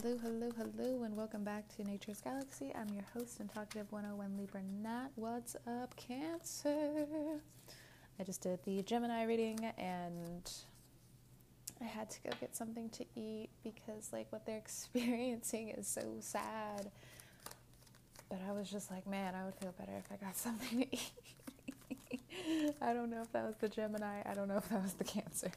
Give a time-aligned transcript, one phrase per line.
[0.00, 2.72] Hello, hello, hello, and welcome back to Nature's Galaxy.
[2.74, 5.08] I'm your host and talkative 101 Libra Nat.
[5.16, 7.42] What's up, Cancer?
[8.18, 10.50] I just did the Gemini reading and
[11.78, 16.00] I had to go get something to eat because, like, what they're experiencing is so
[16.20, 16.90] sad.
[18.30, 20.86] But I was just like, man, I would feel better if I got something to
[20.90, 21.12] eat.
[22.80, 24.22] I don't know if that was the Gemini.
[24.24, 25.50] I don't know if that was the Cancer,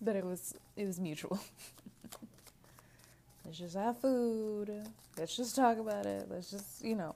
[0.00, 1.38] but it was it was mutual.
[3.44, 4.70] Let's just have food.
[5.18, 6.26] Let's just talk about it.
[6.30, 7.14] Let's just, you know,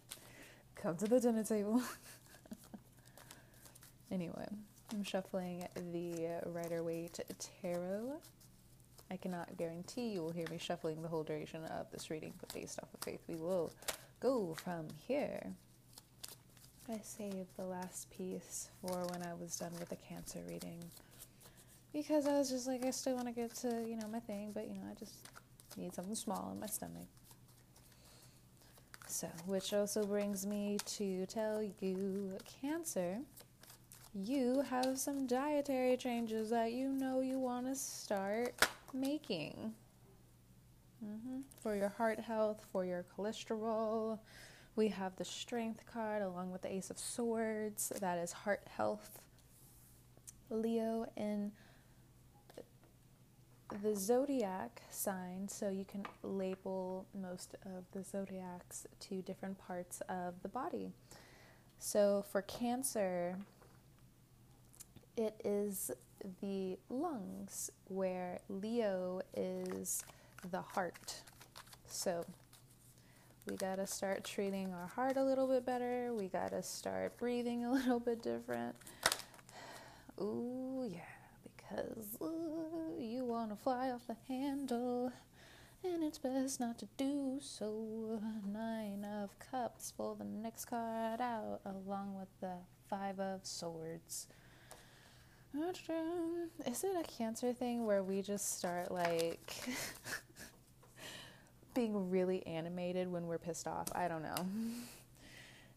[0.76, 1.82] come to the dinner table.
[4.12, 4.46] anyway,
[4.92, 7.20] I'm shuffling the Rider Waite
[7.62, 8.20] Tarot.
[9.10, 12.54] I cannot guarantee you will hear me shuffling the whole duration of this reading, but
[12.54, 13.72] based off of faith, we will
[14.20, 15.52] go from here.
[16.88, 20.78] I saved the last piece for when I was done with the Cancer reading
[21.92, 24.52] because I was just like, I still want to get to, you know, my thing,
[24.54, 25.14] but, you know, I just
[25.76, 27.06] need something small in my stomach.
[29.06, 33.18] So, which also brings me to tell you, Cancer,
[34.14, 38.54] you have some dietary changes that you know you want to start
[38.94, 39.74] making.
[41.04, 41.40] Mm-hmm.
[41.60, 44.18] For your heart health, for your cholesterol.
[44.76, 47.92] We have the Strength card along with the Ace of Swords.
[48.00, 49.18] That is heart health.
[50.50, 51.52] Leo in
[53.82, 60.34] the zodiac sign, so you can label most of the zodiacs to different parts of
[60.42, 60.90] the body.
[61.78, 63.36] So for Cancer,
[65.16, 65.90] it is
[66.42, 70.04] the lungs, where Leo is
[70.50, 71.22] the heart.
[71.86, 72.24] So
[73.48, 76.12] we got to start treating our heart a little bit better.
[76.12, 78.74] We got to start breathing a little bit different.
[80.20, 81.19] Ooh, yeah
[81.70, 82.26] because uh,
[82.98, 85.12] you want to fly off the handle,
[85.84, 88.20] and it's best not to do so.
[88.52, 92.54] Nine of Cups, pull the next card out, along with the
[92.88, 94.26] Five of Swords.
[95.54, 99.52] Is it a cancer thing where we just start like
[101.74, 103.88] being really animated when we're pissed off?
[103.94, 104.46] I don't know.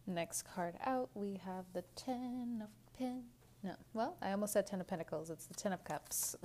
[0.06, 3.74] Next card out, we have the Ten of Pins no.
[3.94, 5.30] Well, I almost said Ten of Pentacles.
[5.30, 6.36] It's the Ten of Cups.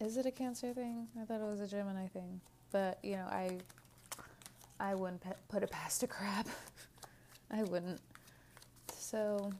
[0.00, 1.08] Is it a Cancer thing?
[1.20, 2.40] I thought it was a Gemini thing.
[2.70, 3.58] But, you know, I
[4.78, 6.46] I wouldn't put it past a crab.
[7.50, 8.00] I wouldn't.
[8.94, 9.50] So,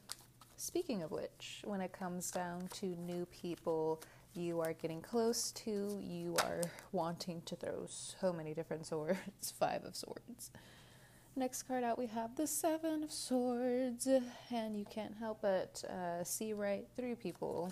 [0.59, 4.03] speaking of which, when it comes down to new people
[4.37, 6.61] you are getting close to, you are
[6.93, 10.51] wanting to throw so many different swords, five of swords.
[11.39, 14.09] Next card out, we have the Seven of Swords,
[14.51, 17.71] and you can't help but uh, see right through people.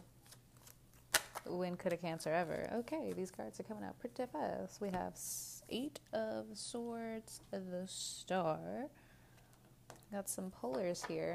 [1.46, 2.68] When could a Cancer ever?
[2.74, 4.82] Okay, these cards are coming out pretty fast.
[4.82, 5.14] We have
[5.70, 8.58] Eight of Swords, the Star.
[10.12, 11.34] Got some polars here.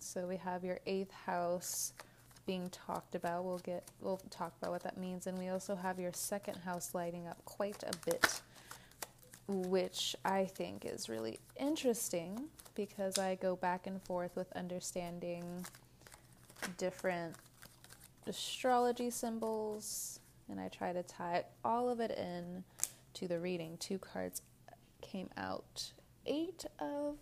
[0.00, 1.92] So we have your eighth house
[2.46, 3.44] being talked about.
[3.44, 6.94] We'll get we'll talk about what that means, and we also have your second house
[6.94, 8.42] lighting up quite a bit
[9.50, 12.44] which I think is really interesting
[12.76, 15.66] because I go back and forth with understanding
[16.78, 17.34] different
[18.26, 22.62] astrology symbols and I try to tie all of it in
[23.14, 23.76] to the reading.
[23.78, 24.42] Two cards
[25.00, 25.92] came out.
[26.26, 27.16] Eight of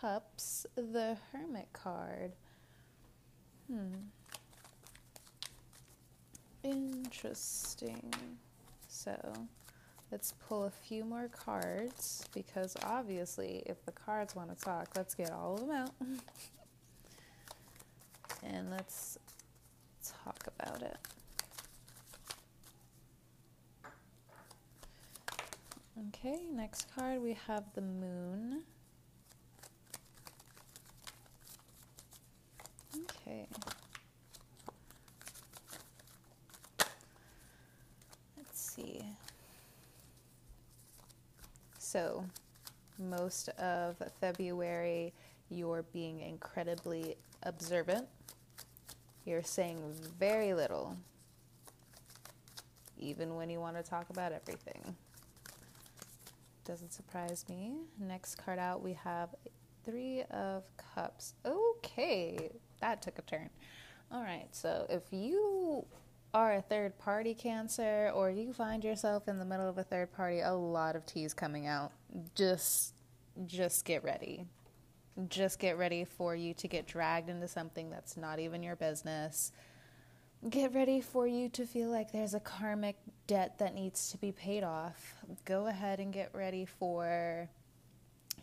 [0.00, 2.32] Cups, the Hermit card.
[3.70, 3.94] Hmm.
[6.62, 8.12] Interesting.
[8.88, 9.32] So,
[10.10, 15.14] Let's pull a few more cards because obviously, if the cards want to talk, let's
[15.14, 15.90] get all of them out.
[18.42, 19.18] and let's
[20.24, 20.96] talk about it.
[26.08, 28.62] Okay, next card we have the moon.
[32.96, 33.46] Okay.
[38.36, 39.02] Let's see.
[41.90, 42.22] So,
[42.98, 45.14] most of February,
[45.48, 48.06] you're being incredibly observant.
[49.24, 49.78] You're saying
[50.20, 50.98] very little,
[52.98, 54.96] even when you want to talk about everything.
[56.66, 57.72] Doesn't surprise me.
[57.98, 59.30] Next card out, we have
[59.86, 60.64] Three of
[60.94, 61.32] Cups.
[61.46, 62.50] Okay,
[62.82, 63.48] that took a turn.
[64.12, 65.86] All right, so if you
[66.34, 70.12] are a third party cancer or you find yourself in the middle of a third
[70.12, 71.92] party, a lot of teas coming out.
[72.34, 72.94] Just
[73.46, 74.46] just get ready.
[75.28, 79.52] Just get ready for you to get dragged into something that's not even your business.
[80.50, 82.96] get ready for you to feel like there's a karmic
[83.26, 85.14] debt that needs to be paid off.
[85.44, 87.48] Go ahead and get ready for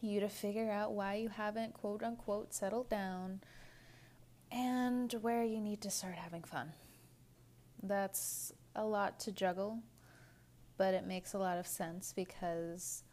[0.02, 3.42] you to figure out why you haven't, quote unquote, settled down
[4.52, 6.74] and where you need to start having fun.
[7.88, 9.80] That's a lot to juggle,
[10.78, 13.04] but it makes a lot of sense because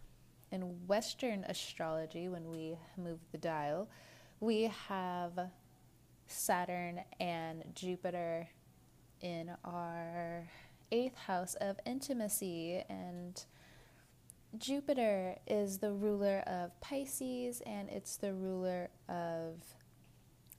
[0.50, 3.88] in Western astrology, when we move the dial,
[4.40, 5.32] we have
[6.26, 8.48] Saturn and Jupiter
[9.20, 10.48] in our
[10.90, 12.82] eighth house of intimacy.
[12.88, 13.44] And
[14.56, 19.62] Jupiter is the ruler of Pisces and it's the ruler of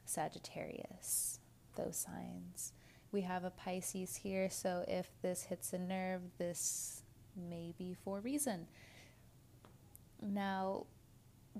[0.05, 1.39] Sagittarius,
[1.75, 2.73] those signs.
[3.13, 7.03] We have a Pisces here, so if this hits a nerve, this
[7.37, 8.67] may be for reason.
[10.21, 10.87] Now,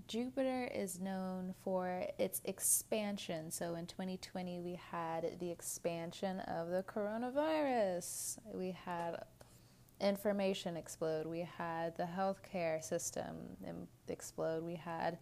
[0.08, 3.52] Jupiter is known for its expansion.
[3.52, 8.40] So in 2020, we had the expansion of the coronavirus.
[8.52, 9.24] We had
[10.02, 11.28] information explode.
[11.28, 13.36] We had the healthcare system
[14.08, 14.64] explode.
[14.64, 15.20] We had,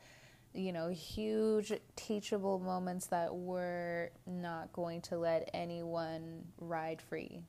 [0.54, 7.42] you know, huge teachable moments that were not going to let anyone ride free.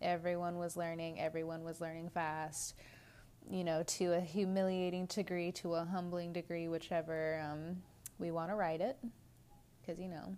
[0.00, 2.74] Everyone was learning, everyone was learning fast
[3.50, 7.82] you know, to a humiliating degree, to a humbling degree, whichever um,
[8.18, 8.96] we want to write it.
[9.80, 10.36] Because, you know,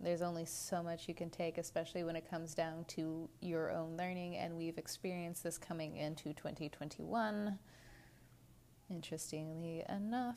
[0.00, 3.96] there's only so much you can take, especially when it comes down to your own
[3.96, 4.36] learning.
[4.36, 7.58] And we've experienced this coming into 2021.
[8.88, 10.36] Interestingly enough,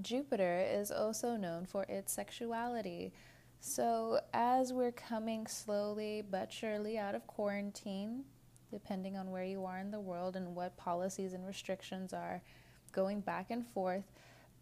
[0.00, 3.12] Jupiter is also known for its sexuality.
[3.60, 8.24] So, as we're coming slowly but surely out of quarantine,
[8.70, 12.42] depending on where you are in the world and what policies and restrictions are
[12.92, 14.04] going back and forth,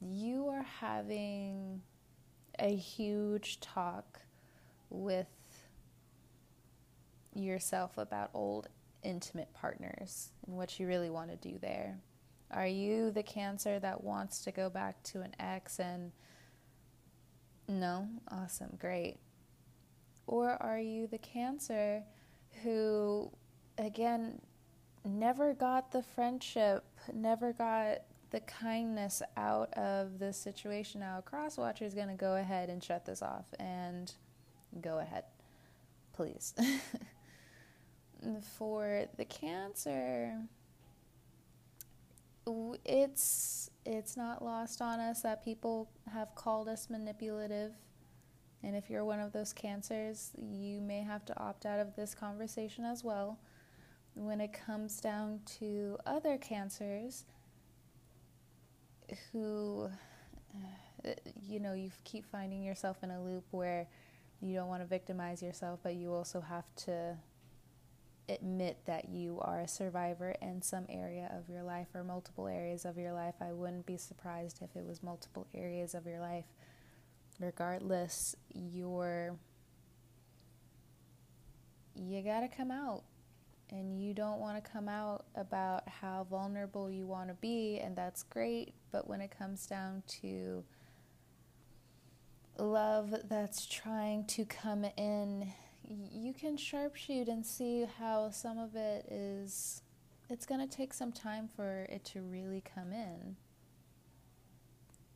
[0.00, 1.82] you are having
[2.58, 4.20] a huge talk
[4.90, 5.26] with
[7.34, 8.68] yourself about old
[9.02, 11.98] intimate partners and what you really want to do there.
[12.50, 16.12] Are you the cancer that wants to go back to an ex and
[17.68, 18.08] no?
[18.30, 19.16] Awesome, great.
[20.26, 22.02] Or are you the cancer
[22.62, 23.30] who
[23.78, 24.40] again,
[25.04, 31.00] never got the friendship, never got the kindness out of the situation.
[31.00, 34.12] Now, a cross watcher is going to go ahead and shut this off and
[34.80, 35.24] go ahead,
[36.12, 36.54] please.
[38.56, 40.38] For the cancer,
[42.84, 47.72] it's it's not lost on us that people have called us manipulative.
[48.62, 52.14] And if you're one of those cancers, you may have to opt out of this
[52.14, 53.38] conversation as well
[54.14, 57.24] when it comes down to other cancers
[59.32, 59.90] who,
[61.04, 61.10] uh,
[61.42, 63.86] you know, you keep finding yourself in a loop where
[64.40, 67.16] you don't want to victimize yourself, but you also have to
[68.28, 72.84] admit that you are a survivor in some area of your life or multiple areas
[72.84, 73.34] of your life.
[73.40, 76.46] I wouldn't be surprised if it was multiple areas of your life.
[77.40, 79.36] Regardless, you're
[81.96, 83.04] you got to come out
[83.70, 87.96] and you don't want to come out about how vulnerable you want to be, and
[87.96, 88.74] that's great.
[88.92, 90.64] But when it comes down to
[92.58, 95.52] love that's trying to come in,
[95.88, 99.82] you can sharpshoot and see how some of it is.
[100.30, 103.36] It's going to take some time for it to really come in.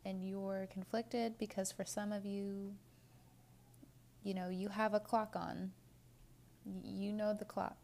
[0.04, 2.74] And you're conflicted because for some of you,
[4.22, 5.72] you know, you have a clock on.
[6.84, 7.76] You know the clock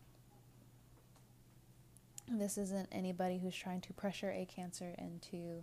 [2.30, 5.62] this isn't anybody who's trying to pressure a cancer into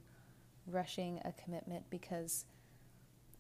[0.68, 2.46] rushing a commitment because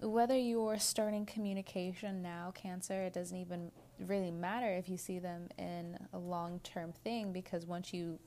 [0.01, 5.48] whether you're starting communication now, cancer, it doesn't even really matter if you see them
[5.58, 8.20] in a long term thing because once you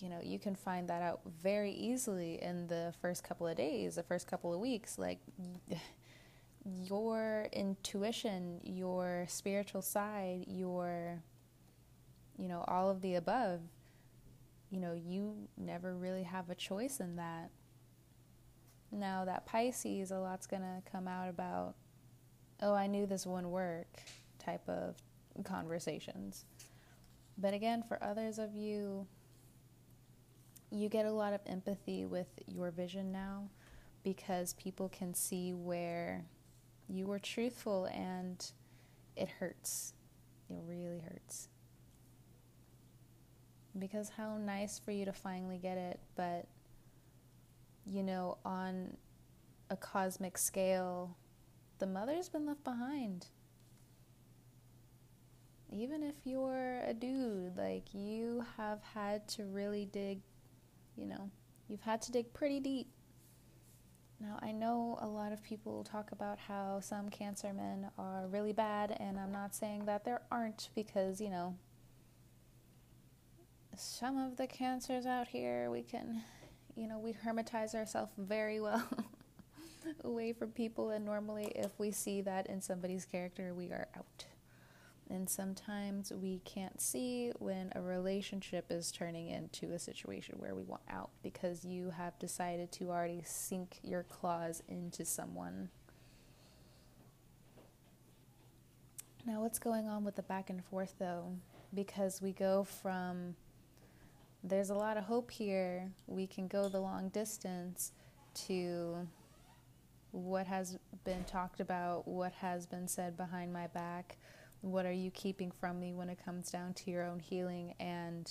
[0.00, 3.96] you know, you can find that out very easily in the first couple of days,
[3.96, 4.96] the first couple of weeks.
[4.96, 5.18] Like
[6.64, 11.20] your intuition, your spiritual side, your
[12.36, 13.60] you know, all of the above,
[14.70, 17.50] you know, you never really have a choice in that.
[18.90, 21.74] Now, that Pisces, a lot's going to come out about,
[22.62, 24.02] oh, I knew this wouldn't work
[24.38, 24.96] type of
[25.44, 26.44] conversations.
[27.36, 29.06] But again, for others of you,
[30.70, 33.48] you get a lot of empathy with your vision now
[34.02, 36.24] because people can see where
[36.88, 38.50] you were truthful and
[39.16, 39.92] it hurts.
[40.50, 41.48] It really hurts
[43.78, 46.46] because how nice for you to finally get it, but
[47.88, 48.96] you know, on
[49.70, 51.16] a cosmic scale,
[51.78, 53.26] the mother's been left behind.
[55.70, 60.20] Even if you're a dude, like you have had to really dig,
[60.96, 61.30] you know,
[61.68, 62.88] you've had to dig pretty deep.
[64.20, 68.52] Now, I know a lot of people talk about how some cancer men are really
[68.52, 71.54] bad, and I'm not saying that there aren't because, you know,
[73.76, 76.22] some of the cancers out here, we can,
[76.78, 78.86] you know, we hermitize ourselves very well
[80.04, 80.90] away from people.
[80.90, 84.26] And normally, if we see that in somebody's character, we are out.
[85.10, 90.62] And sometimes we can't see when a relationship is turning into a situation where we
[90.62, 95.70] want out because you have decided to already sink your claws into someone.
[99.26, 101.32] Now, what's going on with the back and forth though?
[101.74, 103.34] Because we go from
[104.42, 105.90] there's a lot of hope here.
[106.06, 107.92] We can go the long distance
[108.46, 109.06] to
[110.12, 114.16] what has been talked about, what has been said behind my back,
[114.60, 117.74] what are you keeping from me when it comes down to your own healing?
[117.78, 118.30] And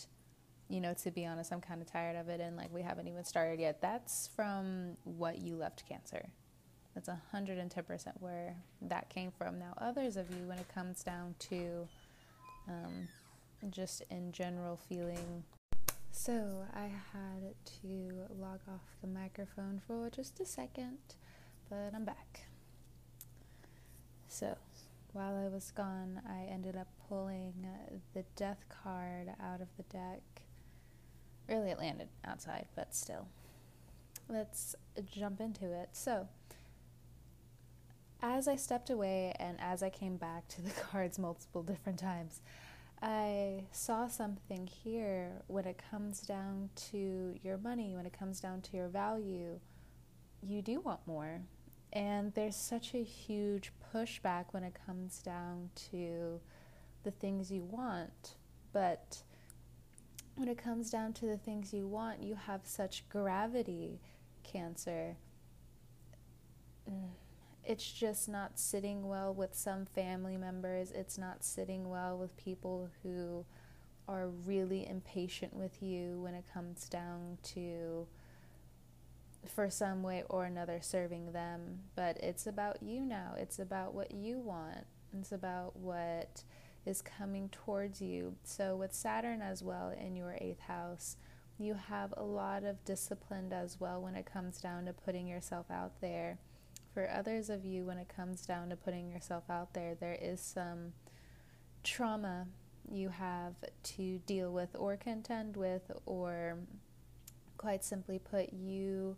[0.69, 3.07] you know to be honest i'm kind of tired of it and like we haven't
[3.07, 3.81] even started yet.
[3.81, 6.27] That's from what you left cancer.
[6.93, 9.59] That's 110% where that came from.
[9.59, 11.87] Now others of you when it comes down to
[12.67, 13.07] um,
[13.69, 15.43] just in general feeling
[16.11, 20.97] so I had to log off the microphone for just a second,
[21.69, 22.47] but I'm back.
[24.27, 24.57] So
[25.13, 27.53] while I was gone, I ended up pulling
[28.13, 30.21] the death card out of the deck.
[31.47, 33.27] Really, it landed outside, but still.
[34.29, 34.75] Let's
[35.09, 35.89] jump into it.
[35.93, 36.27] So,
[38.21, 42.41] as I stepped away and as I came back to the cards multiple different times,
[43.01, 48.61] I saw something here when it comes down to your money, when it comes down
[48.61, 49.59] to your value,
[50.41, 51.41] you do want more.
[51.93, 56.39] And there's such a huge pushback when it comes down to
[57.03, 58.35] the things you want.
[58.73, 59.21] But
[60.35, 63.99] when it comes down to the things you want, you have such gravity,
[64.43, 65.17] Cancer.
[66.89, 67.09] Mm
[67.67, 70.91] it's just not sitting well with some family members.
[70.91, 73.45] It's not sitting well with people who
[74.07, 78.07] are really impatient with you when it comes down to,
[79.45, 81.79] for some way or another, serving them.
[81.93, 83.33] But it's about you now.
[83.37, 84.85] It's about what you want.
[85.19, 86.43] It's about what
[86.85, 88.35] is coming towards you.
[88.45, 91.17] So, with Saturn as well in your eighth house,
[91.57, 95.65] you have a lot of discipline as well when it comes down to putting yourself
[95.69, 96.37] out there
[96.97, 100.41] for others of you, when it comes down to putting yourself out there, there is
[100.41, 100.93] some
[101.83, 102.47] trauma
[102.89, 106.57] you have to deal with or contend with, or
[107.55, 109.15] quite simply put, you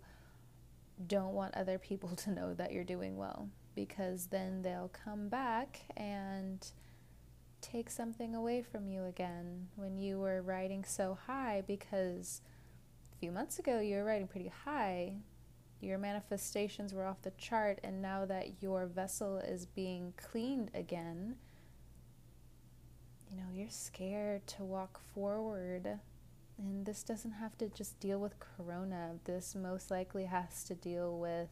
[1.07, 5.79] don't want other people to know that you're doing well because then they'll come back
[5.95, 6.71] and
[7.61, 9.69] take something away from you again.
[9.77, 12.41] When you were riding so high because
[13.15, 15.13] a few months ago you were riding pretty high
[15.81, 21.35] your manifestations were off the chart, and now that your vessel is being cleaned again,
[23.29, 25.99] you know, you're scared to walk forward.
[26.57, 29.15] And this doesn't have to just deal with corona.
[29.23, 31.49] This most likely has to deal with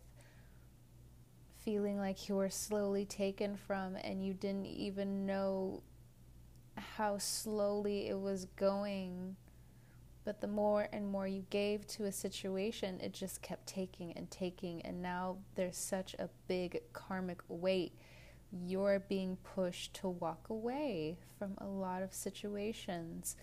[1.63, 5.84] feeling like you were slowly taken from and you didn't even know
[6.75, 9.36] how slowly it was going
[10.27, 14.29] but the more and more you gave to a situation, it just kept taking and
[14.29, 14.81] taking.
[14.81, 17.93] And now there's such a big karmic weight.
[18.51, 23.38] You're being pushed to walk away from a lot of situations,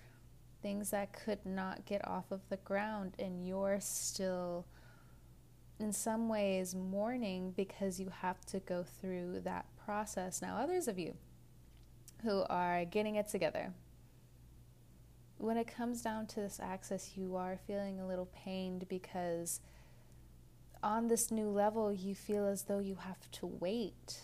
[0.61, 3.15] things that could not get off of the ground.
[3.19, 4.67] And you're still,
[5.81, 10.43] in some ways, mourning because you have to go through that process.
[10.43, 11.15] Now, others of you
[12.25, 13.73] who are getting it together,
[15.39, 19.61] when it comes down to this access, you are feeling a little pained because
[20.83, 24.21] on this new level, you feel as though you have to wait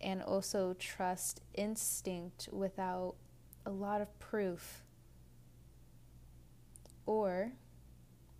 [0.00, 3.14] and also trust instinct without
[3.66, 4.82] a lot of proof.
[7.06, 7.52] Or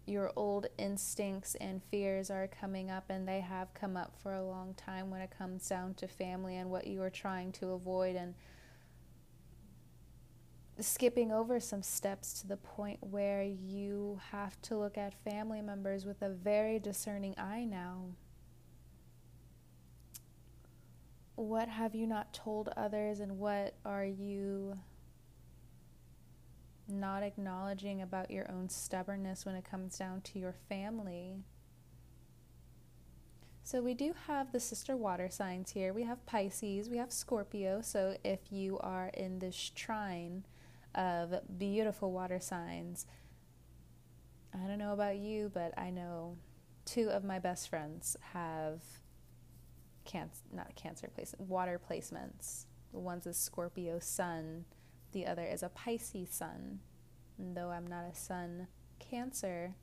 [0.06, 4.44] your old instincts and fears are coming up, and they have come up for a
[4.44, 8.14] long time when it comes down to family and what you are trying to avoid
[8.14, 8.34] and
[10.80, 16.04] skipping over some steps to the point where you have to look at family members
[16.04, 18.06] with a very discerning eye now.
[21.36, 24.78] What have you not told others, and what are you
[26.88, 31.38] not acknowledging about your own stubbornness when it comes down to your family?
[33.64, 35.92] So we do have the sister water signs here.
[35.92, 37.80] We have Pisces, we have Scorpio.
[37.80, 40.44] So if you are in this trine
[40.94, 43.06] of beautiful water signs,
[44.54, 46.36] I don't know about you, but I know
[46.84, 48.80] two of my best friends have
[50.04, 52.66] cancer, not cancer place, water placements.
[52.92, 54.64] One's a Scorpio sun,
[55.12, 56.80] the other is a Pisces sun.
[57.38, 59.74] And though I'm not a sun Cancer,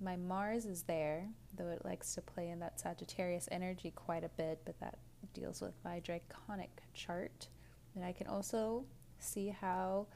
[0.00, 4.28] my Mars is there, though it likes to play in that Sagittarius energy quite a
[4.30, 4.98] bit, but that
[5.34, 7.48] deals with my draconic chart.
[7.94, 8.84] And I can also
[9.18, 10.06] see how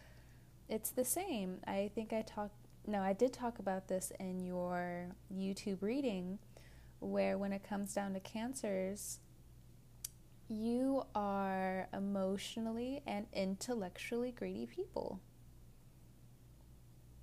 [0.71, 1.59] it's the same.
[1.67, 2.55] I think I talked,
[2.87, 6.39] no, I did talk about this in your YouTube reading,
[7.01, 9.19] where when it comes down to cancers,
[10.49, 15.21] you are emotionally and intellectually greedy people.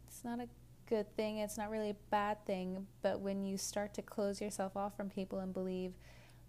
[0.08, 0.50] It's not a
[0.88, 4.76] good thing, it's not really a bad thing, but when you start to close yourself
[4.76, 5.94] off from people and believe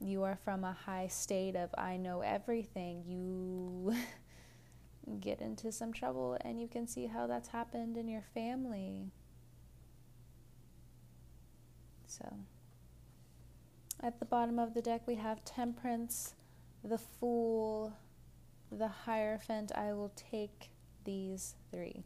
[0.00, 3.94] you are from a high state of I know everything, you
[5.16, 9.10] get into some trouble and you can see how that's happened in your family.
[12.06, 12.36] So,
[14.00, 16.34] at the bottom of the deck, we have Temperance,
[16.84, 17.92] the Fool,
[18.70, 19.72] the Hierophant.
[19.74, 20.70] I will take
[21.04, 22.04] these three.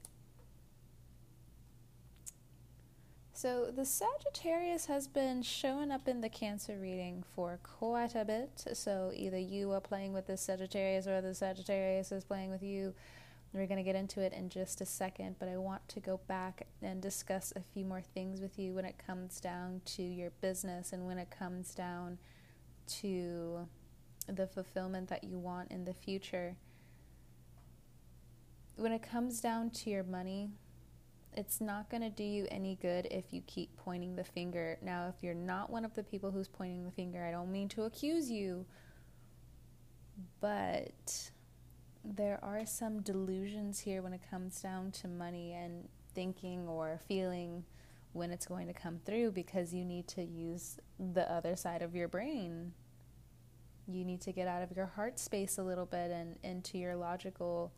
[3.42, 8.64] So the Sagittarius has been showing up in the Cancer reading for quite a bit.
[8.74, 12.94] So either you are playing with the Sagittarius or the Sagittarius is playing with you.
[13.52, 16.20] We're going to get into it in just a second, but I want to go
[16.28, 20.30] back and discuss a few more things with you when it comes down to your
[20.40, 22.18] business and when it comes down
[23.00, 23.66] to
[24.28, 26.54] the fulfillment that you want in the future.
[28.76, 30.50] When it comes down to your money,
[31.34, 34.78] it's not going to do you any good if you keep pointing the finger.
[34.82, 37.68] Now, if you're not one of the people who's pointing the finger, I don't mean
[37.70, 38.66] to accuse you,
[40.40, 41.30] but
[42.04, 47.64] there are some delusions here when it comes down to money and thinking or feeling
[48.12, 50.78] when it's going to come through because you need to use
[51.14, 52.72] the other side of your brain.
[53.88, 56.94] You need to get out of your heart space a little bit and into your
[56.94, 57.72] logical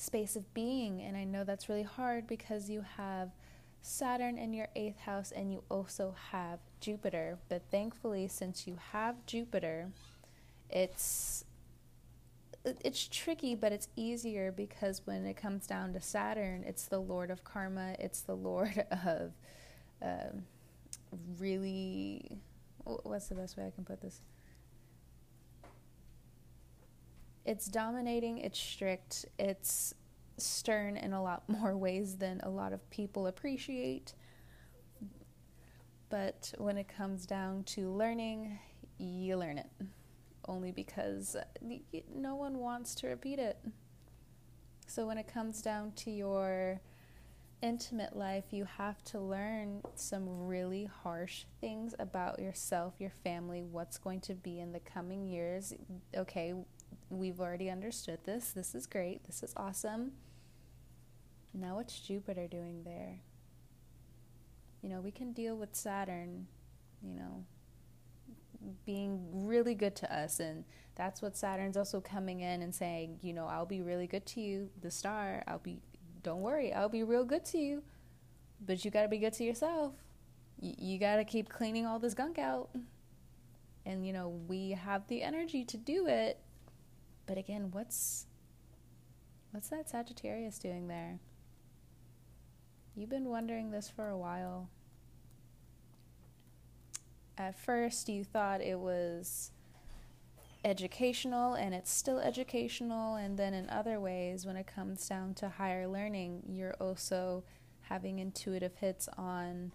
[0.00, 1.00] space of being.
[1.02, 3.30] And I know that's really hard because you have
[3.82, 7.38] Saturn in your eighth house and you also have Jupiter.
[7.48, 9.90] But thankfully, since you have Jupiter,
[10.68, 11.44] it's
[12.64, 17.30] it's tricky, but it's easier because when it comes down to Saturn, it's the Lord
[17.30, 17.94] of Karma.
[18.00, 19.32] It's the Lord of
[20.02, 20.44] um,
[21.38, 22.38] really.
[22.84, 24.20] What's the best way I can put this?
[27.46, 29.94] It's dominating, it's strict, it's
[30.36, 34.14] stern in a lot more ways than a lot of people appreciate.
[36.08, 38.58] But when it comes down to learning,
[38.98, 39.70] you learn it
[40.48, 41.44] only because uh,
[42.14, 43.58] no one wants to repeat it.
[44.86, 46.80] So when it comes down to your
[47.62, 53.98] intimate life, you have to learn some really harsh things about yourself, your family, what's
[53.98, 55.74] going to be in the coming years.
[56.16, 56.54] Okay,
[57.10, 58.52] we've already understood this.
[58.52, 59.24] This is great.
[59.24, 60.12] This is awesome.
[61.54, 63.20] Now, what's Jupiter doing there?
[64.82, 66.46] You know, we can deal with Saturn,
[67.02, 67.44] you know,
[68.84, 70.40] being really good to us.
[70.40, 70.64] And
[70.96, 74.40] that's what Saturn's also coming in and saying, you know, I'll be really good to
[74.40, 75.42] you, the star.
[75.46, 75.80] I'll be,
[76.22, 77.82] don't worry, I'll be real good to you.
[78.64, 79.94] But you got to be good to yourself.
[80.60, 82.70] Y- you got to keep cleaning all this gunk out.
[83.84, 86.40] And, you know, we have the energy to do it
[87.26, 88.26] but again, what's
[89.50, 91.18] what's that Sagittarius doing there?
[92.94, 94.70] You've been wondering this for a while.
[97.38, 99.50] At first, you thought it was
[100.64, 105.48] educational and it's still educational, and then in other ways, when it comes down to
[105.48, 107.44] higher learning, you're also
[107.82, 109.72] having intuitive hits on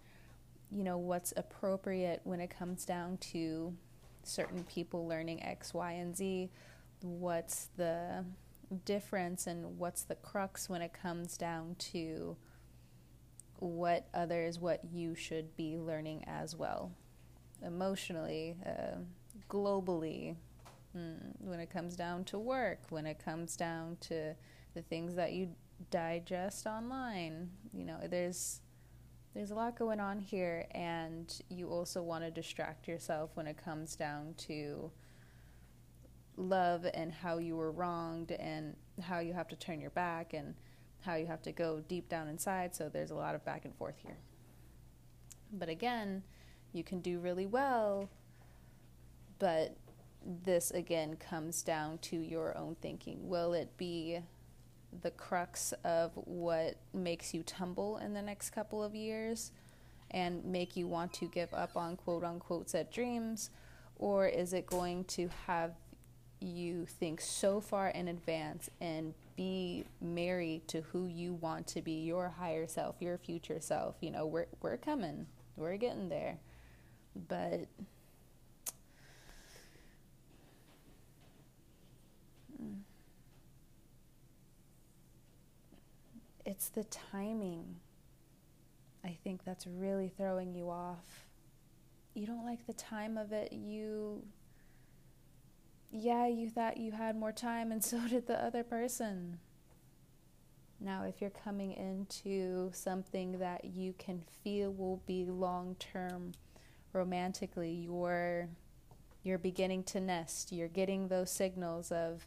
[0.70, 3.74] you know what's appropriate when it comes down to
[4.22, 6.50] certain people learning X, Y, and Z
[7.02, 8.24] what's the
[8.84, 12.36] difference and what's the crux when it comes down to
[13.58, 16.92] what others, what you should be learning as well,
[17.64, 18.98] emotionally, uh,
[19.48, 20.36] globally,
[20.96, 24.34] mm, when it comes down to work, when it comes down to
[24.74, 25.48] the things that you
[25.90, 27.50] digest online.
[27.72, 28.60] You know, there's
[29.34, 33.56] there's a lot going on here, and you also want to distract yourself when it
[33.56, 34.90] comes down to
[36.36, 40.54] love and how you were wronged and how you have to turn your back and
[41.00, 42.74] how you have to go deep down inside.
[42.74, 44.16] So there's a lot of back and forth here.
[45.52, 46.22] But again,
[46.72, 48.08] you can do really well.
[49.38, 49.76] But
[50.24, 53.28] this again comes down to your own thinking.
[53.28, 54.20] Will it be
[55.02, 59.50] the crux of what makes you tumble in the next couple of years
[60.10, 63.50] and make you want to give up on quote unquote set dreams?
[63.96, 65.72] Or is it going to have
[66.46, 71.92] you think so far in advance and be married to who you want to be
[71.92, 73.96] your higher self, your future self?
[74.00, 75.26] You know, we're, we're coming,
[75.56, 76.38] we're getting there.
[77.28, 77.66] But
[82.62, 82.80] mm.
[86.44, 87.76] it's the timing.
[89.04, 91.26] I think that's really throwing you off.
[92.14, 93.52] You don't like the time of it.
[93.52, 94.22] You,
[95.92, 99.38] yeah, you thought you had more time, and so did the other person.
[100.80, 106.32] Now, if you're coming into something that you can feel will be long term
[106.92, 108.48] romantically, you're
[109.22, 110.50] you're beginning to nest.
[110.50, 112.26] You're getting those signals of,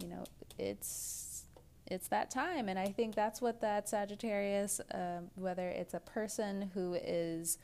[0.00, 0.24] you know,
[0.56, 1.42] it's
[1.86, 2.68] it's that time.
[2.68, 7.58] And I think that's what that Sagittarius, um, whether it's a person who is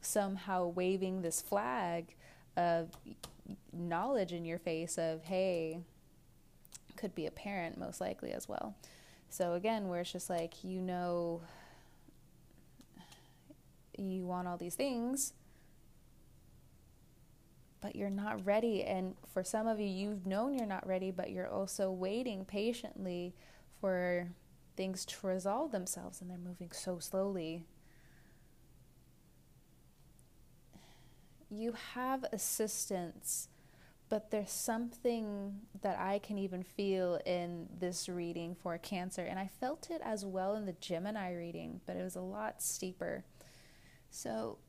[0.00, 2.16] somehow waving this flag
[2.56, 2.90] of
[3.72, 5.80] knowledge in your face of, hey,
[6.96, 8.76] could be a parent most likely as well.
[9.28, 11.40] So again, where it's just like, you know,
[13.96, 15.32] you want all these things,
[17.80, 18.84] but you're not ready.
[18.84, 23.34] And for some of you, you've known you're not ready, but you're also waiting patiently
[23.80, 24.28] for
[24.76, 27.64] things to resolve themselves, and they're moving so slowly.
[31.54, 33.48] You have assistance,
[34.08, 39.50] but there's something that I can even feel in this reading for Cancer, and I
[39.60, 43.26] felt it as well in the Gemini reading, but it was a lot steeper.
[44.08, 44.60] So,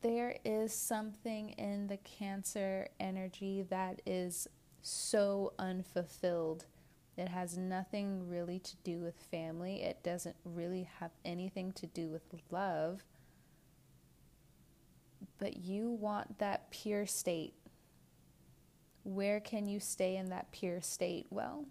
[0.00, 4.46] there is something in the Cancer energy that is
[4.80, 6.66] so unfulfilled.
[7.16, 9.82] It has nothing really to do with family.
[9.82, 13.02] It doesn't really have anything to do with love.
[15.40, 17.54] But you want that pure state.
[19.02, 21.26] Where can you stay in that pure state?
[21.30, 21.64] Well,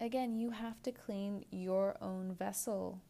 [0.00, 3.00] again, you have to clean your own vessel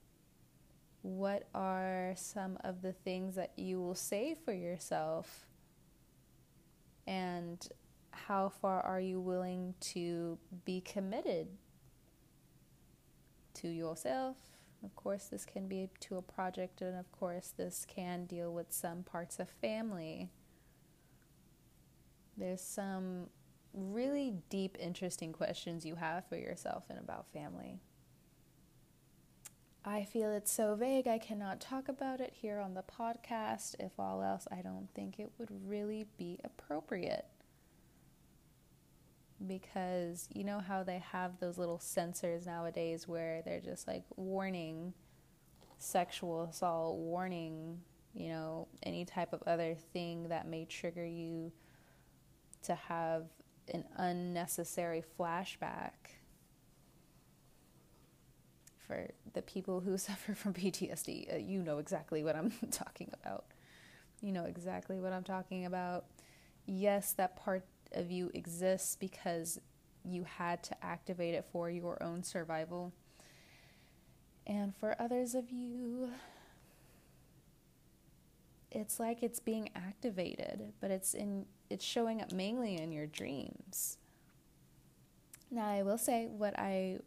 [1.05, 5.47] what are some of the things that you will say for yourself?
[7.07, 7.69] And
[8.11, 11.49] how far are you willing to be committed
[13.57, 14.39] to yourself?
[14.85, 18.73] Of course, this can be to a project, and of course, this can deal with
[18.73, 20.31] some parts of family.
[22.37, 23.29] There's some
[23.73, 27.81] really deep, interesting questions you have for yourself and about family.
[29.85, 33.75] I feel it's so vague, I cannot talk about it here on the podcast.
[33.79, 37.27] If all else, I don't think it would really be appropriate.
[39.47, 44.95] Because you know how they have those little sensors nowadays where they're just like warning
[45.79, 47.81] sexual assault, warning,
[48.15, 51.53] you know, any type of other thing that may trigger you
[52.63, 53.25] to have
[53.73, 55.93] an unnecessary flashback
[58.87, 63.45] for the people who suffer from PTSD, uh, you know exactly what I'm talking about.
[64.21, 66.07] You know exactly what I'm talking about.
[66.67, 69.61] Yes, that part of you exists because
[70.05, 72.93] you had to activate it for your own survival.
[74.47, 76.11] And for others of you,
[78.71, 83.97] it's like it's being activated, but it's in it's showing up mainly in your dreams.
[85.51, 86.99] Now, I will say what I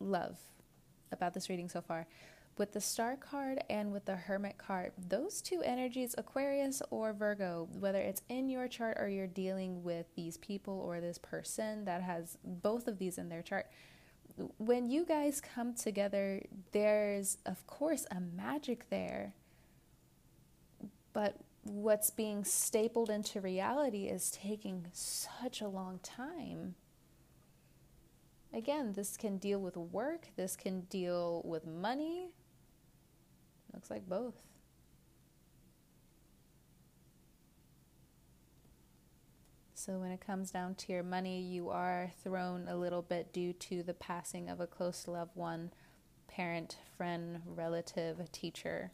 [0.00, 0.38] love
[1.12, 2.06] about this reading so far.
[2.58, 7.68] With the star card and with the hermit card, those two energies, Aquarius or Virgo,
[7.78, 12.00] whether it's in your chart or you're dealing with these people or this person that
[12.00, 13.66] has both of these in their chart,
[14.56, 16.42] when you guys come together,
[16.72, 19.34] there's, of course, a magic there.
[21.12, 26.74] But what's being stapled into reality is taking such a long time.
[28.52, 32.30] Again, this can deal with work, this can deal with money.
[33.76, 34.34] Looks like both.
[39.74, 43.52] So, when it comes down to your money, you are thrown a little bit due
[43.52, 45.72] to the passing of a close loved one,
[46.26, 48.92] parent, friend, relative, teacher,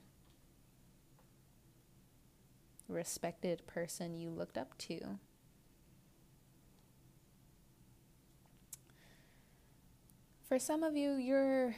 [2.88, 5.18] respected person you looked up to.
[10.48, 11.76] For some of you, you're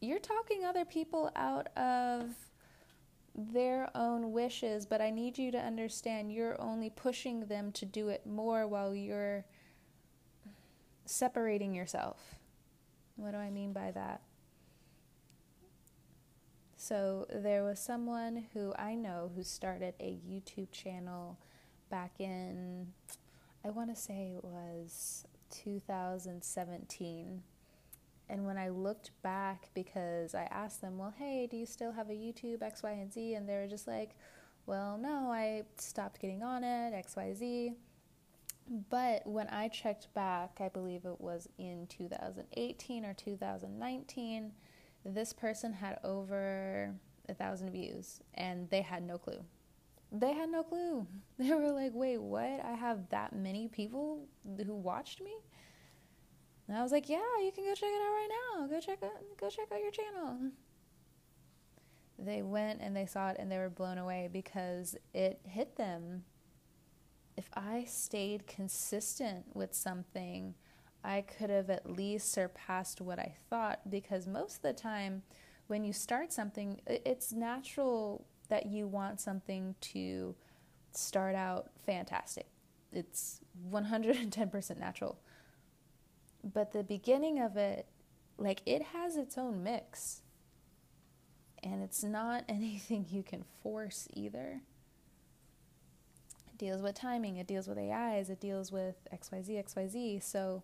[0.00, 2.34] you're talking other people out of
[3.34, 8.08] their own wishes, but I need you to understand you're only pushing them to do
[8.08, 9.44] it more while you're
[11.04, 12.36] separating yourself.
[13.16, 14.22] What do I mean by that?
[16.78, 21.38] So, there was someone who I know who started a YouTube channel
[21.90, 22.92] back in,
[23.64, 27.42] I want to say it was 2017
[28.28, 32.10] and when I looked back, because I asked them, well, hey, do you still have
[32.10, 33.34] a YouTube X, Y, and Z?
[33.34, 34.16] And they were just like,
[34.66, 37.72] well, no, I stopped getting on it, X, Y, Z.
[38.90, 44.52] But when I checked back, I believe it was in 2018 or 2019,
[45.04, 46.92] this person had over
[47.28, 49.44] a thousand views and they had no clue.
[50.10, 51.06] They had no clue.
[51.38, 52.64] They were like, wait, what?
[52.64, 54.26] I have that many people
[54.64, 55.36] who watched me?
[56.68, 58.66] And I was like, yeah, you can go check it out right now.
[58.66, 60.50] Go check out, go check out your channel.
[62.18, 66.24] They went and they saw it and they were blown away because it hit them.
[67.36, 70.54] If I stayed consistent with something,
[71.04, 75.22] I could have at least surpassed what I thought because most of the time
[75.68, 80.34] when you start something, it's natural that you want something to
[80.92, 82.46] start out fantastic.
[82.92, 85.18] It's 110% natural
[86.52, 87.86] but the beginning of it,
[88.38, 90.22] like it has its own mix.
[91.62, 94.60] And it's not anything you can force either.
[96.52, 100.22] It deals with timing, it deals with AIs, it deals with XYZ, XYZ.
[100.22, 100.62] So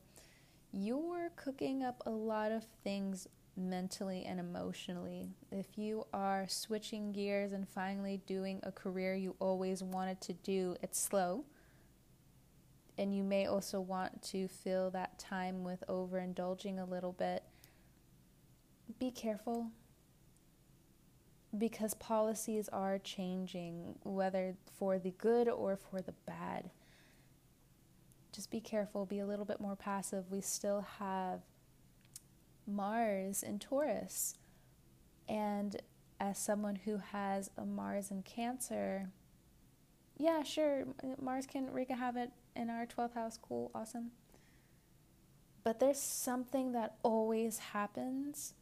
[0.72, 5.28] you're cooking up a lot of things mentally and emotionally.
[5.50, 10.76] If you are switching gears and finally doing a career you always wanted to do,
[10.82, 11.44] it's slow
[12.98, 17.42] and you may also want to fill that time with overindulging a little bit.
[18.98, 19.70] Be careful
[21.56, 26.70] because policies are changing, whether for the good or for the bad.
[28.32, 30.30] Just be careful, be a little bit more passive.
[30.30, 31.40] We still have
[32.66, 34.34] Mars in Taurus.
[35.28, 35.76] And
[36.20, 39.10] as someone who has a Mars in Cancer,
[40.16, 40.84] yeah, sure,
[41.20, 43.38] Mars can wreak a havoc in our 12th house.
[43.40, 44.10] Cool, awesome.
[45.64, 48.54] But there's something that always happens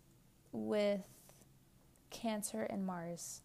[0.52, 1.08] with
[2.10, 3.42] Cancer and Mars.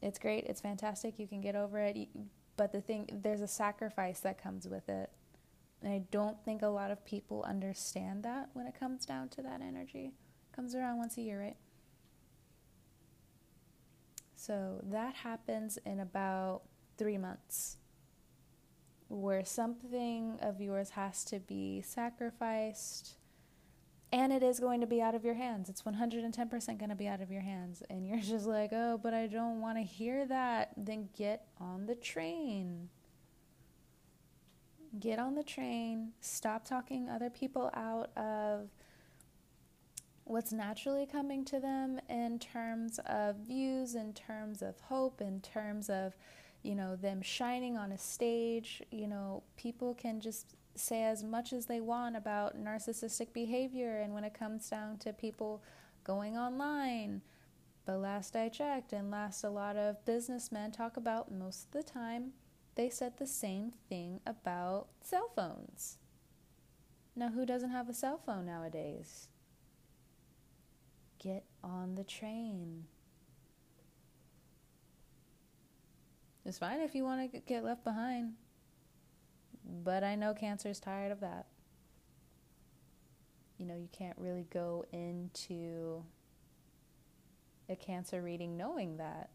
[0.00, 2.08] It's great, it's fantastic, you can get over it,
[2.56, 5.10] but the thing, there's a sacrifice that comes with it.
[5.82, 9.42] And I don't think a lot of people understand that when it comes down to
[9.42, 10.12] that energy.
[10.50, 11.56] It comes around once a year, right?
[14.36, 16.62] So that happens in about
[16.96, 17.76] three months
[19.08, 23.16] where something of yours has to be sacrificed
[24.12, 25.68] and it is going to be out of your hands.
[25.68, 27.82] It's 110% going to be out of your hands.
[27.90, 30.72] And you're just like, oh, but I don't want to hear that.
[30.76, 32.88] Then get on the train.
[34.98, 36.12] Get on the train.
[36.20, 38.70] Stop talking other people out of
[40.24, 45.90] what's naturally coming to them in terms of views, in terms of hope, in terms
[45.90, 46.16] of
[46.66, 48.82] you know, them shining on a stage.
[48.90, 54.12] You know, people can just say as much as they want about narcissistic behavior, and
[54.12, 55.62] when it comes down to people
[56.04, 57.22] going online,
[57.86, 61.82] but last I checked, and last a lot of businessmen talk about most of the
[61.82, 62.32] time,
[62.74, 65.98] they said the same thing about cell phones.
[67.14, 69.28] Now, who doesn't have a cell phone nowadays?
[71.18, 72.84] Get on the train.
[76.46, 78.34] It's fine if you want to get left behind.
[79.82, 81.46] But I know cancer's tired of that.
[83.58, 86.04] You know, you can't really go into
[87.68, 89.30] a cancer reading knowing that.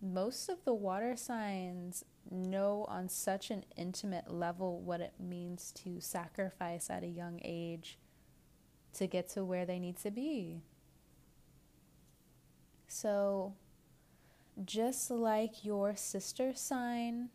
[0.00, 6.00] Most of the water signs know on such an intimate level what it means to
[6.00, 7.98] sacrifice at a young age
[8.94, 10.62] to get to where they need to be.
[12.86, 13.54] So,
[14.64, 17.30] just like your sister sign,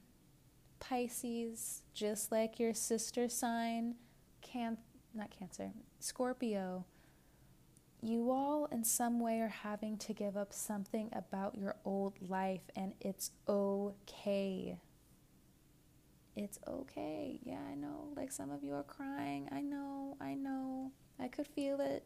[0.79, 3.95] Pisces, just like your sister sign,
[4.41, 4.77] can
[5.13, 6.85] not Cancer, Scorpio,
[8.01, 12.61] you all in some way are having to give up something about your old life
[12.75, 14.77] and it's okay.
[16.35, 17.39] It's okay.
[17.43, 18.09] Yeah, I know.
[18.15, 19.47] Like some of you are crying.
[19.51, 20.17] I know.
[20.19, 20.91] I know.
[21.19, 22.03] I could feel it.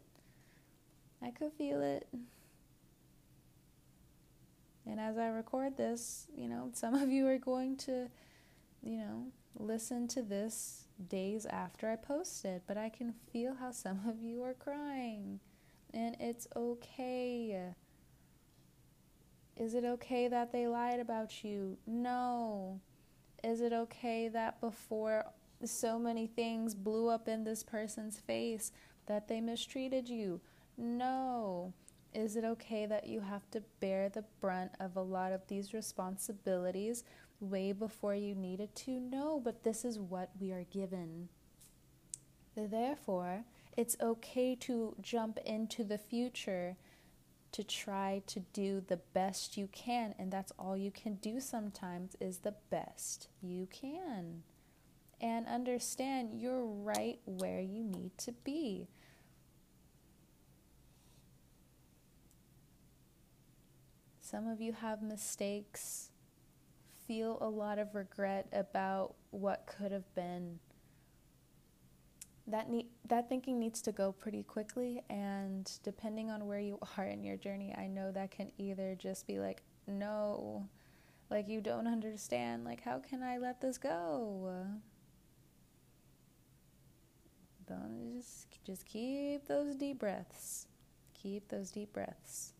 [1.20, 2.06] I could feel it.
[4.90, 8.08] And as I record this, you know, some of you are going to,
[8.82, 9.26] you know,
[9.56, 14.22] listen to this days after I post it, but I can feel how some of
[14.22, 15.38] you are crying.
[15.94, 17.74] And it's okay.
[19.56, 21.76] Is it okay that they lied about you?
[21.86, 22.80] No.
[23.44, 25.24] Is it okay that before
[25.64, 28.72] so many things blew up in this person's face
[29.06, 30.40] that they mistreated you?
[30.76, 31.72] No.
[32.12, 35.72] Is it okay that you have to bear the brunt of a lot of these
[35.72, 37.04] responsibilities
[37.38, 38.98] way before you needed to?
[38.98, 41.28] No, but this is what we are given.
[42.56, 43.44] Therefore,
[43.76, 46.76] it's okay to jump into the future
[47.52, 52.16] to try to do the best you can, and that's all you can do sometimes
[52.20, 54.42] is the best you can.
[55.20, 58.88] And understand you're right where you need to be.
[64.30, 66.10] Some of you have mistakes,
[67.08, 70.60] feel a lot of regret about what could have been.
[72.46, 77.06] That need, that thinking needs to go pretty quickly and depending on where you are
[77.06, 80.68] in your journey, I know that can either just be like no,
[81.28, 84.64] like you don't understand, like how can I let this go?
[87.66, 90.68] Don't just just keep those deep breaths.
[91.20, 92.52] Keep those deep breaths.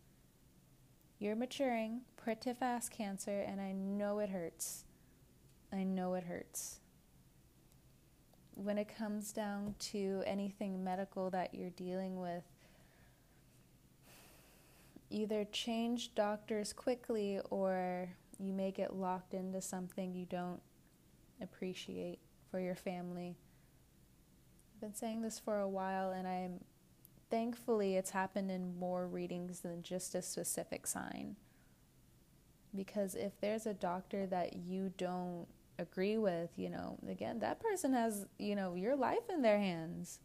[1.22, 4.84] You're maturing pretty fast, Cancer, and I know it hurts.
[5.70, 6.80] I know it hurts.
[8.54, 12.44] When it comes down to anything medical that you're dealing with,
[15.10, 20.62] either change doctors quickly or you may get locked into something you don't
[21.42, 23.36] appreciate for your family.
[24.74, 26.60] I've been saying this for a while, and I'm
[27.30, 31.36] thankfully it's happened in more readings than just a specific sign.
[32.74, 35.46] Because if there's a doctor that you don't
[35.78, 40.20] agree with, you know, again, that person has, you know, your life in their hands.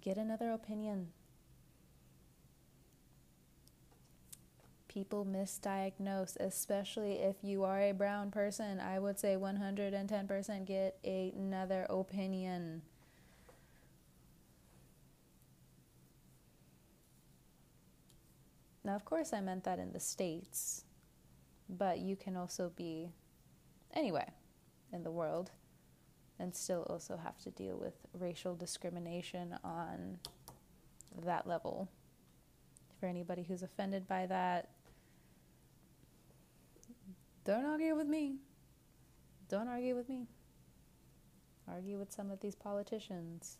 [0.00, 1.08] Get another opinion.
[4.88, 8.78] People misdiagnose, especially if you are a brown person.
[8.78, 12.82] I would say 110% get another opinion.
[18.84, 20.84] Now, of course, I meant that in the States,
[21.68, 23.12] but you can also be
[23.94, 24.32] anywhere
[24.92, 25.50] in the world
[26.38, 30.18] and still also have to deal with racial discrimination on
[31.24, 31.88] that level.
[32.98, 34.70] For anybody who's offended by that,
[37.44, 38.36] don't argue with me.
[39.48, 40.26] Don't argue with me.
[41.68, 43.58] Argue with some of these politicians.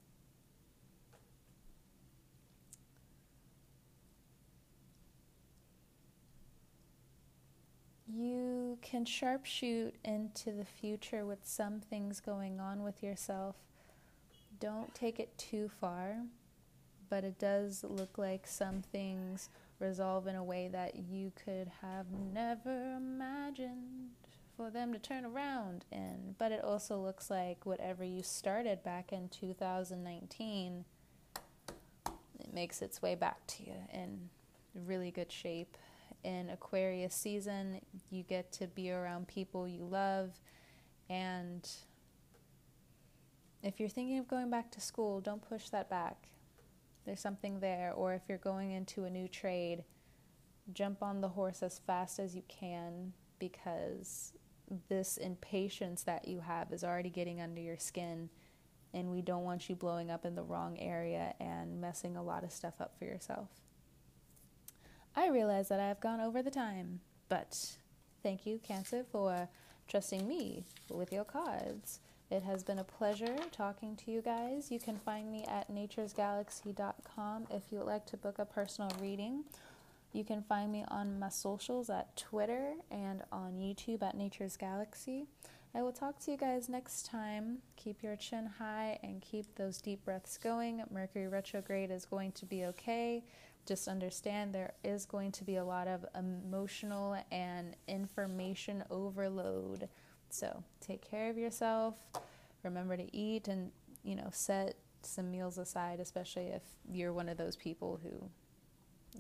[8.14, 13.56] You can sharpshoot into the future with some things going on with yourself.
[14.60, 16.16] Don't take it too far,
[17.08, 19.48] but it does look like some things
[19.78, 24.10] resolve in a way that you could have never imagined
[24.56, 26.34] for them to turn around in.
[26.38, 30.84] But it also looks like whatever you started back in 2019,
[32.40, 34.28] it makes its way back to you in
[34.74, 35.76] really good shape
[36.24, 37.80] in Aquarius season.
[38.10, 40.30] You get to be around people you love.
[41.08, 41.68] And
[43.62, 46.28] if you're thinking of going back to school, don't push that back.
[47.04, 47.92] There's something there.
[47.94, 49.84] Or if you're going into a new trade,
[50.72, 54.32] jump on the horse as fast as you can because
[54.88, 58.28] this impatience that you have is already getting under your skin.
[58.94, 62.44] And we don't want you blowing up in the wrong area and messing a lot
[62.44, 63.48] of stuff up for yourself.
[65.14, 67.76] I realize that I have gone over the time, but
[68.22, 69.48] thank you, Cancer, for
[69.86, 72.00] trusting me with your cards.
[72.30, 74.70] It has been a pleasure talking to you guys.
[74.70, 79.44] You can find me at naturesgalaxy.com if you would like to book a personal reading.
[80.14, 85.26] You can find me on my socials at Twitter and on YouTube at Nature's Galaxy.
[85.74, 87.58] I will talk to you guys next time.
[87.76, 90.82] Keep your chin high and keep those deep breaths going.
[90.90, 93.24] Mercury retrograde is going to be okay
[93.66, 99.88] just understand there is going to be a lot of emotional and information overload.
[100.30, 101.94] So take care of yourself.
[102.62, 103.70] Remember to eat and,
[104.02, 108.28] you know, set some meals aside, especially if you're one of those people who,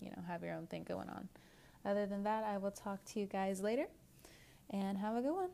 [0.00, 1.28] you know, have your own thing going on.
[1.84, 3.86] Other than that, I will talk to you guys later
[4.70, 5.50] and have a good one.